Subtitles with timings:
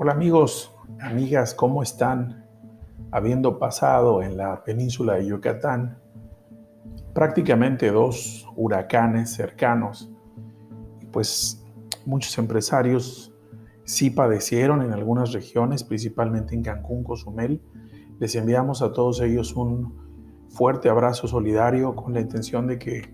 [0.00, 2.46] Hola amigos, amigas, ¿cómo están?
[3.10, 5.98] Habiendo pasado en la península de Yucatán
[7.12, 10.08] prácticamente dos huracanes cercanos,
[11.10, 11.66] pues
[12.06, 13.34] muchos empresarios
[13.82, 17.60] sí padecieron en algunas regiones, principalmente en Cancún, Cozumel.
[18.20, 19.96] Les enviamos a todos ellos un
[20.48, 23.12] fuerte abrazo solidario con la intención de que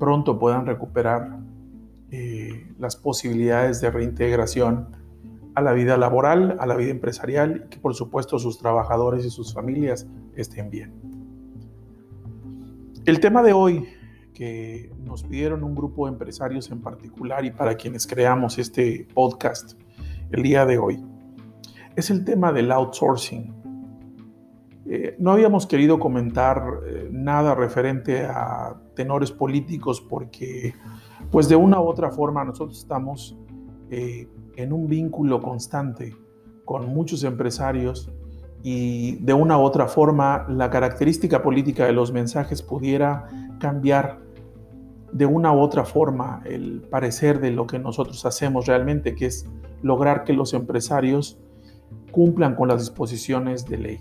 [0.00, 1.38] pronto puedan recuperar
[2.10, 5.05] eh, las posibilidades de reintegración
[5.56, 9.30] a la vida laboral, a la vida empresarial y que por supuesto sus trabajadores y
[9.30, 10.06] sus familias
[10.36, 10.92] estén bien.
[13.06, 13.88] El tema de hoy
[14.34, 19.80] que nos pidieron un grupo de empresarios en particular y para quienes creamos este podcast
[20.30, 21.02] el día de hoy
[21.96, 23.54] es el tema del outsourcing.
[24.84, 30.74] Eh, no habíamos querido comentar eh, nada referente a tenores políticos porque
[31.30, 33.38] pues de una u otra forma nosotros estamos
[33.90, 36.14] eh, en un vínculo constante
[36.64, 38.10] con muchos empresarios
[38.62, 43.28] y de una u otra forma la característica política de los mensajes pudiera
[43.60, 44.18] cambiar
[45.12, 49.48] de una u otra forma el parecer de lo que nosotros hacemos realmente, que es
[49.82, 51.38] lograr que los empresarios
[52.10, 54.00] cumplan con las disposiciones de ley.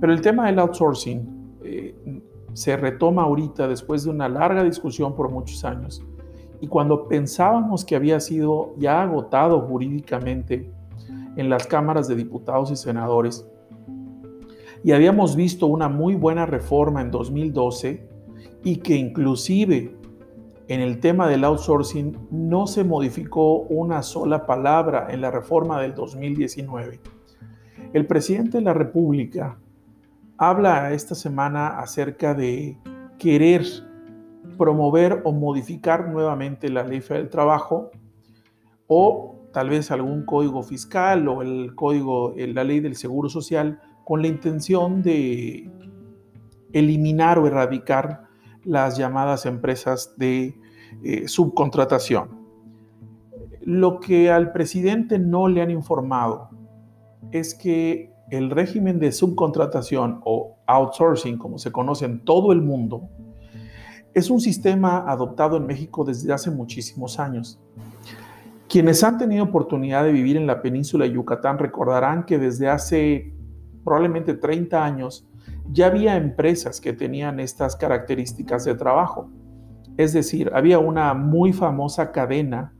[0.00, 2.22] Pero el tema del outsourcing eh,
[2.52, 6.04] se retoma ahorita después de una larga discusión por muchos años
[6.60, 10.70] y cuando pensábamos que había sido ya agotado jurídicamente
[11.36, 13.46] en las cámaras de diputados y senadores,
[14.82, 18.08] y habíamos visto una muy buena reforma en 2012
[18.62, 19.96] y que inclusive
[20.68, 25.94] en el tema del outsourcing no se modificó una sola palabra en la reforma del
[25.94, 27.00] 2019.
[27.92, 29.58] El presidente de la República
[30.36, 32.78] habla esta semana acerca de
[33.18, 33.64] querer
[34.58, 37.90] promover o modificar nuevamente la ley del trabajo
[38.86, 44.20] o tal vez algún código fiscal o el código, la ley del seguro social con
[44.20, 45.70] la intención de
[46.72, 48.24] eliminar o erradicar
[48.64, 50.54] las llamadas empresas de
[51.02, 52.38] eh, subcontratación.
[53.62, 56.50] Lo que al presidente no le han informado
[57.32, 63.08] es que el régimen de subcontratación o outsourcing, como se conoce en todo el mundo,
[64.14, 67.60] es un sistema adoptado en México desde hace muchísimos años.
[68.68, 73.32] Quienes han tenido oportunidad de vivir en la península de Yucatán recordarán que desde hace
[73.84, 75.26] probablemente 30 años
[75.70, 79.30] ya había empresas que tenían estas características de trabajo.
[79.96, 82.74] Es decir, había una muy famosa cadena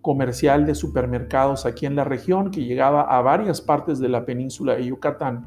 [0.00, 4.76] comercial de supermercados aquí en la región que llegaba a varias partes de la península
[4.76, 5.46] de Yucatán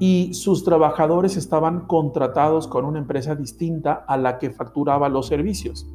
[0.00, 5.86] y sus trabajadores estaban contratados con una empresa distinta a la que facturaba los servicios.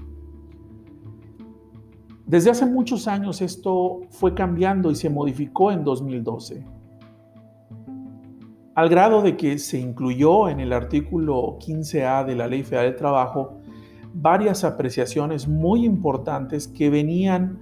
[2.25, 6.63] Desde hace muchos años esto fue cambiando y se modificó en 2012,
[8.75, 12.95] al grado de que se incluyó en el artículo 15A de la Ley Federal del
[12.95, 13.57] Trabajo
[14.13, 17.59] varias apreciaciones muy importantes que venían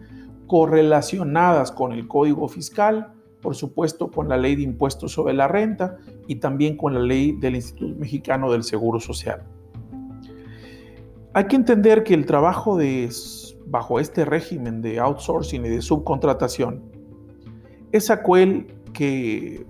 [0.48, 5.98] correlacionadas con el Código Fiscal, por supuesto con la ley de impuestos sobre la renta
[6.28, 9.44] y también con la ley del Instituto Mexicano del Seguro Social.
[11.34, 12.80] Hay que entender que el trabajo
[13.68, 16.84] bajo este régimen de outsourcing y de subcontratación
[17.92, 19.66] es aquel que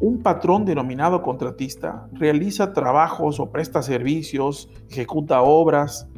[0.00, 6.08] un patrón denominado contratista realiza trabajos o presta servicios, ejecuta obras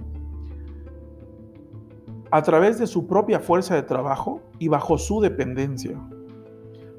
[2.31, 6.01] a través de su propia fuerza de trabajo y bajo su dependencia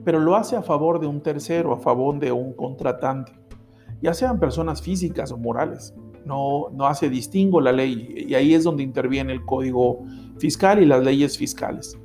[0.04, 3.34] pero lo hace a favor de un tercero, a favor de un contratante,
[4.02, 5.94] ya sean personas físicas o morales.
[6.26, 10.06] No, no hace distingo la ley y ahí es donde interviene el código
[10.38, 11.98] fiscal y las leyes fiscales.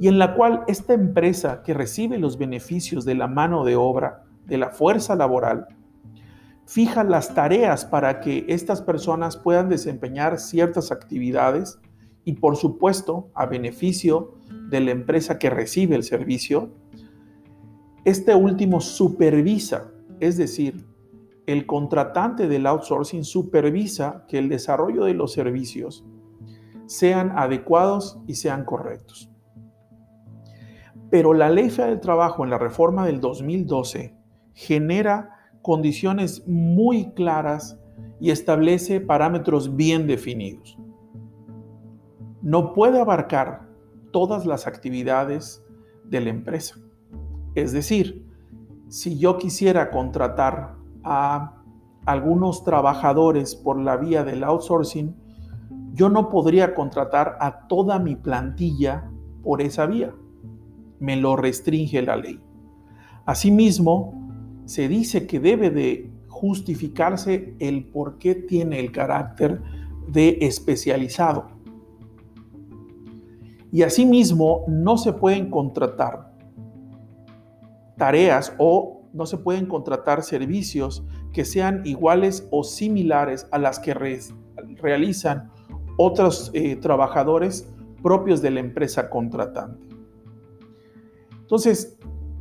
[0.00, 4.24] Y en la cual esta empresa que recibe los beneficios de la mano de obra,
[4.46, 5.66] de la fuerza laboral,
[6.66, 11.80] fija las tareas para que estas personas puedan desempeñar ciertas actividades
[12.28, 14.34] y por supuesto a beneficio
[14.68, 16.74] de la empresa que recibe el servicio,
[18.04, 19.90] este último supervisa,
[20.20, 20.86] es decir,
[21.46, 26.04] el contratante del outsourcing supervisa que el desarrollo de los servicios
[26.84, 29.30] sean adecuados y sean correctos.
[31.08, 34.14] Pero la Ley Federal del Trabajo en la reforma del 2012
[34.52, 35.30] genera
[35.62, 37.80] condiciones muy claras
[38.20, 40.78] y establece parámetros bien definidos.
[42.42, 43.68] No puede abarcar
[44.12, 45.64] todas las actividades
[46.04, 46.76] de la empresa.
[47.54, 48.26] Es decir,
[48.88, 51.54] si yo quisiera contratar a
[52.06, 55.14] algunos trabajadores por la vía del outsourcing,
[55.92, 59.10] yo no podría contratar a toda mi plantilla
[59.42, 60.14] por esa vía.
[61.00, 62.40] me lo restringe la ley.
[63.24, 64.28] Asimismo,
[64.64, 69.62] se dice que debe de justificarse el por qué tiene el carácter
[70.08, 71.57] de especializado.
[73.70, 76.32] Y asimismo, no se pueden contratar
[77.96, 83.94] tareas o no se pueden contratar servicios que sean iguales o similares a las que
[84.80, 85.50] realizan
[85.98, 87.68] otros eh, trabajadores
[88.02, 89.88] propios de la empresa contratante.
[91.40, 91.98] Entonces,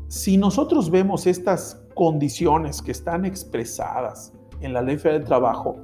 [0.07, 5.77] si nosotros vemos estas condiciones que están expresadas en la ley federal del trabajo,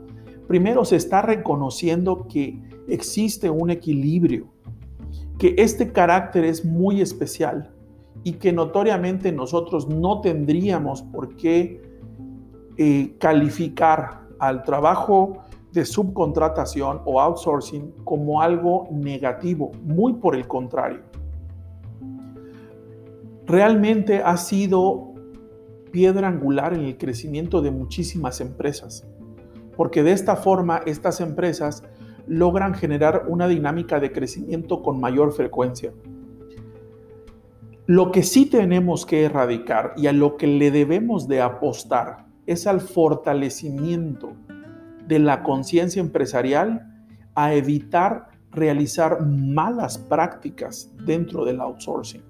[0.48, 4.53] primero se está reconociendo que existe un equilibrio,
[5.38, 7.71] que este carácter es muy especial
[8.24, 11.81] y que notoriamente nosotros no tendríamos por qué
[12.77, 21.01] eh, calificar al trabajo de subcontratación o outsourcing como algo negativo, muy por el contrario.
[23.45, 25.13] Realmente ha sido
[25.91, 29.06] piedra angular en el crecimiento de muchísimas empresas,
[29.75, 31.83] porque de esta forma estas empresas
[32.28, 35.92] logran generar una dinámica de crecimiento con mayor frecuencia.
[37.86, 42.66] Lo que sí tenemos que erradicar y a lo que le debemos de apostar es
[42.66, 44.34] al fortalecimiento
[45.08, 46.90] de la conciencia empresarial
[47.36, 52.22] a evitar realizar malas prácticas dentro del outsourcing.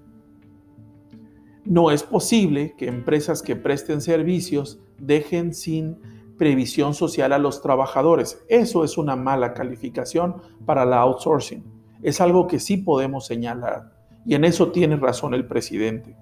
[1.64, 5.98] No es posible que empresas que presten servicios dejen sin
[6.38, 8.42] previsión social a los trabajadores.
[8.48, 10.36] Eso es una mala calificación
[10.66, 11.64] para la outsourcing.
[12.02, 13.92] Es algo que sí podemos señalar
[14.26, 16.16] y en eso tiene razón el presidente.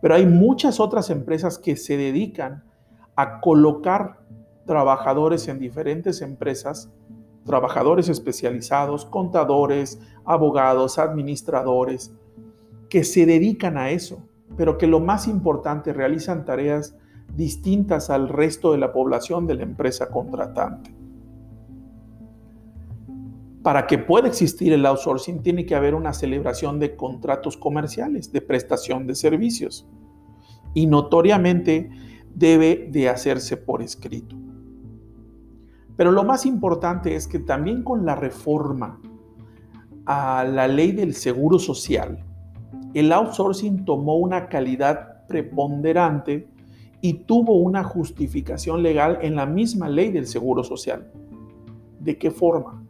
[0.00, 2.64] Pero hay muchas otras empresas que se dedican
[3.14, 4.20] a colocar
[4.66, 6.90] trabajadores en diferentes empresas,
[7.44, 12.12] trabajadores especializados, contadores, abogados, administradores,
[12.88, 14.22] que se dedican a eso,
[14.56, 16.94] pero que lo más importante realizan tareas
[17.34, 20.94] distintas al resto de la población de la empresa contratante.
[23.62, 28.40] Para que pueda existir el outsourcing tiene que haber una celebración de contratos comerciales, de
[28.40, 29.88] prestación de servicios.
[30.74, 31.90] Y notoriamente
[32.34, 34.36] debe de hacerse por escrito.
[35.96, 39.00] Pero lo más importante es que también con la reforma
[40.06, 42.24] a la ley del seguro social,
[42.94, 46.48] el outsourcing tomó una calidad preponderante
[47.02, 51.12] y tuvo una justificación legal en la misma ley del seguro social.
[51.98, 52.84] ¿De qué forma?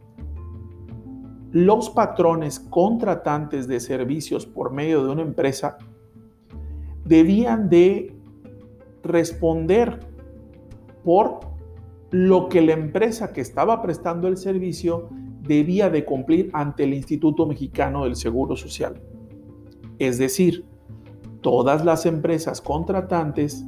[1.51, 5.77] Los patrones contratantes de servicios por medio de una empresa
[7.03, 8.15] debían de
[9.01, 9.99] responder
[11.03, 11.39] por
[12.11, 15.09] lo que la empresa que estaba prestando el servicio
[15.41, 19.01] debía de cumplir ante el Instituto Mexicano del Seguro Social.
[19.97, 20.65] Es decir,
[21.41, 23.65] todas las empresas contratantes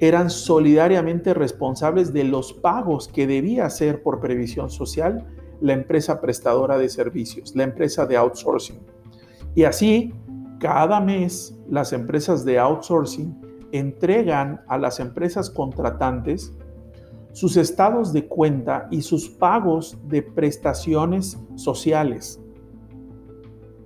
[0.00, 5.26] eran solidariamente responsables de los pagos que debía hacer por previsión social
[5.60, 8.80] la empresa prestadora de servicios, la empresa de outsourcing.
[9.54, 10.12] Y así,
[10.60, 13.34] cada mes las empresas de outsourcing
[13.72, 16.52] entregan a las empresas contratantes
[17.32, 22.40] sus estados de cuenta y sus pagos de prestaciones sociales.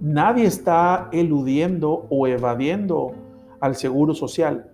[0.01, 3.13] Nadie está eludiendo o evadiendo
[3.61, 4.70] al seguro social.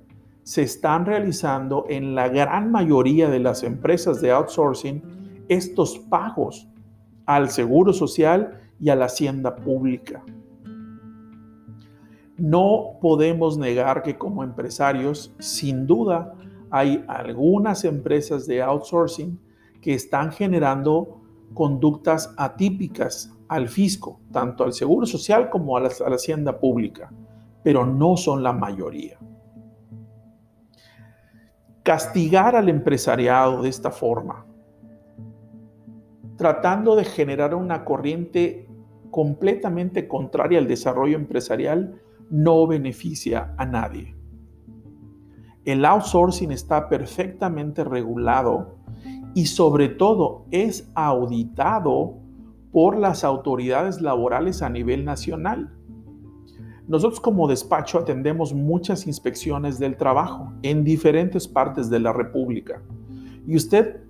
[0.47, 5.03] Se están realizando en la gran mayoría de las empresas de outsourcing
[5.49, 6.69] estos pagos
[7.27, 10.23] al seguro social y a la hacienda pública.
[12.37, 16.35] No podemos negar que como empresarios, sin duda,
[16.71, 19.41] hay algunas empresas de outsourcing
[19.81, 21.23] que están generando
[21.55, 27.13] conductas atípicas al fisco, tanto al Seguro Social como a la, Hacienda Pública,
[27.65, 29.19] pero no son la mayoría.
[31.87, 34.45] Castigar al empresariado de esta forma,
[36.37, 38.69] tratando de generar una corriente
[39.13, 44.17] completamente contraria al desarrollo empresarial, no beneficia a nadie.
[45.65, 48.79] El outsourcing está perfectamente regulado
[49.35, 52.19] y sobre todo es auditado
[52.73, 55.76] por las autoridades laborales a nivel nacional.
[56.89, 62.81] Nosotros como despacho atendemos muchas inspecciones del trabajo en diferentes partes de la República
[63.47, 64.01] y usted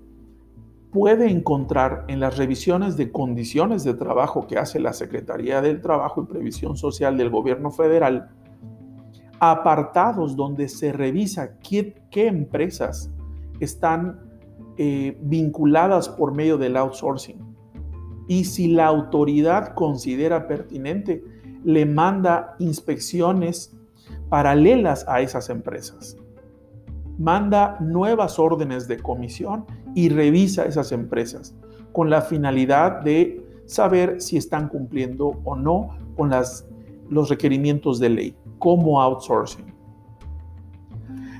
[0.90, 6.22] puede encontrar en las revisiones de condiciones de trabajo que hace la Secretaría del Trabajo
[6.22, 8.30] y Previsión Social del Gobierno Federal,
[9.38, 13.10] apartados donde se revisa qué, empresas
[13.60, 14.20] están
[14.78, 17.38] eh, vinculadas por medio del outsourcing.
[18.26, 21.22] Y si la autoridad considera pertinente,
[21.66, 23.76] le manda inspecciones
[24.28, 26.16] paralelas a esas empresas.
[27.18, 31.56] Manda nuevas órdenes de comisión y revisa esas empresas
[31.90, 36.68] con la finalidad de saber si están cumpliendo o no con las,
[37.10, 39.74] los requerimientos de ley, como outsourcing.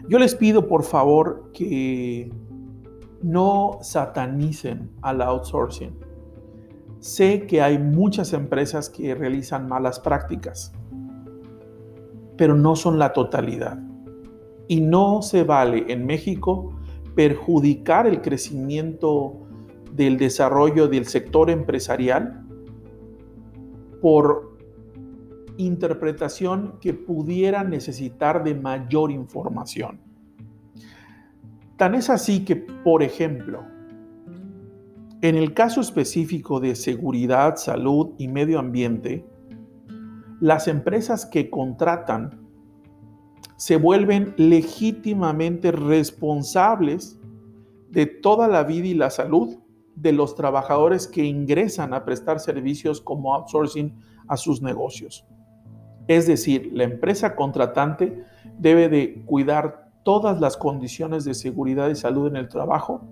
[0.09, 2.33] Yo les pido por favor que
[3.23, 5.97] no satanicen al outsourcing.
[7.07, 10.73] Sé que hay muchas empresas que realizan malas prácticas,
[12.37, 13.79] pero no son la totalidad.
[14.67, 16.75] Y no se vale en México
[17.15, 19.47] perjudicar el crecimiento
[19.93, 22.45] del desarrollo del sector empresarial
[24.03, 24.59] por
[25.59, 30.01] interpretación que pudiera necesitar de mayor información.
[31.77, 33.76] Tan es así que, por ejemplo,
[35.29, 39.27] en el caso específico de seguridad, salud y medio ambiente,
[40.41, 42.47] las empresas que contratan
[43.57, 47.19] se vuelven legítimamente responsables
[47.91, 49.57] de toda la vida y la salud
[49.97, 55.27] de los trabajadores que ingresan a prestar servicios como outsourcing a sus negocios.
[56.07, 58.23] Es decir, la empresa contratante
[58.59, 63.09] debe de cuidar todas las condiciones de seguridad y salud en el trabajo,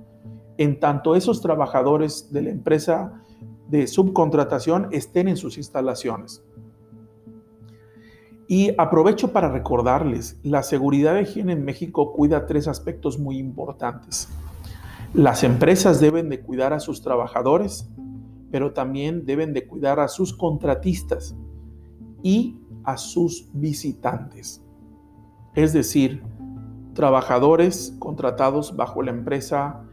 [0.59, 3.23] en tanto esos trabajadores de la empresa
[3.69, 6.45] de subcontratación estén en sus instalaciones.
[8.47, 14.29] Y aprovecho para recordarles, la seguridad de higiene en México cuida tres aspectos muy importantes.
[15.15, 17.89] Las empresas deben de cuidar a sus trabajadores,
[18.51, 21.35] pero también deben de cuidar a sus contratistas
[22.23, 24.63] y a sus visitantes.
[25.55, 26.23] Es decir,
[26.95, 29.85] trabajadores contratados bajo la empresa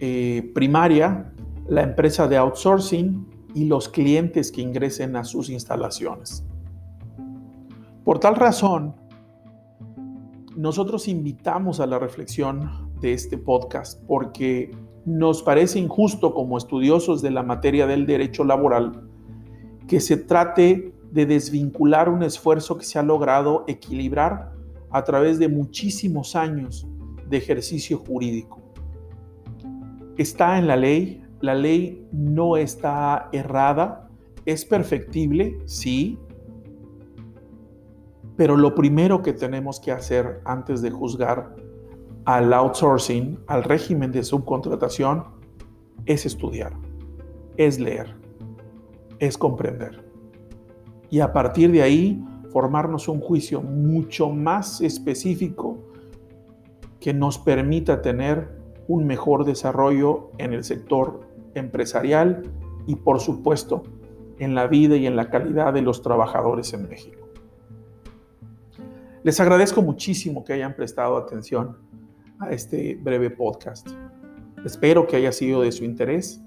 [0.00, 1.32] eh, primaria,
[1.68, 6.44] la empresa de outsourcing y los clientes que ingresen a sus instalaciones.
[8.04, 8.96] Por tal razón,
[10.56, 14.70] nosotros invitamos a la reflexión de este podcast porque
[15.04, 19.08] nos parece injusto como estudiosos de la materia del derecho laboral
[19.86, 24.52] que se trate de desvincular un esfuerzo que se ha logrado equilibrar
[24.90, 26.86] a través de muchísimos años
[27.28, 28.59] de ejercicio jurídico.
[30.20, 34.10] Está en la ley, la ley no está errada,
[34.44, 36.18] es perfectible, sí,
[38.36, 41.56] pero lo primero que tenemos que hacer antes de juzgar
[42.26, 45.24] al outsourcing, al régimen de subcontratación,
[46.04, 46.74] es estudiar,
[47.56, 48.14] es leer,
[49.20, 50.04] es comprender.
[51.08, 52.22] Y a partir de ahí
[52.52, 55.78] formarnos un juicio mucho más específico
[57.00, 58.59] que nos permita tener
[58.90, 61.20] un mejor desarrollo en el sector
[61.54, 62.42] empresarial
[62.88, 63.84] y por supuesto
[64.40, 67.28] en la vida y en la calidad de los trabajadores en México.
[69.22, 71.76] Les agradezco muchísimo que hayan prestado atención
[72.40, 73.88] a este breve podcast.
[74.64, 76.42] Espero que haya sido de su interés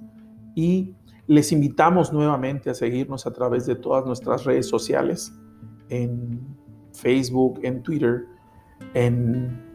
[0.54, 0.94] y
[1.28, 5.34] les invitamos nuevamente a seguirnos a través de todas nuestras redes sociales
[5.88, 6.42] en
[6.92, 8.26] Facebook, en Twitter,
[8.96, 9.73] en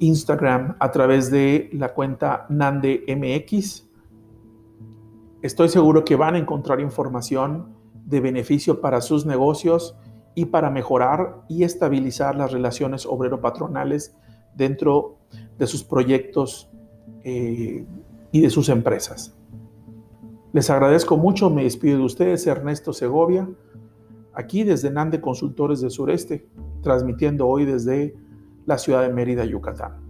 [0.00, 3.88] Instagram a través de la cuenta NandeMX.
[5.42, 7.74] Estoy seguro que van a encontrar información
[8.04, 9.96] de beneficio para sus negocios
[10.34, 14.16] y para mejorar y estabilizar las relaciones obrero-patronales
[14.54, 15.18] dentro
[15.58, 16.70] de sus proyectos
[17.24, 17.86] eh,
[18.32, 19.36] y de sus empresas.
[20.52, 23.48] Les agradezco mucho, me despido de ustedes, Ernesto Segovia
[24.38, 26.46] aquí desde NANDE Consultores del Sureste,
[26.80, 28.14] transmitiendo hoy desde
[28.68, 30.07] la ciudad de Mérida, Yucatán.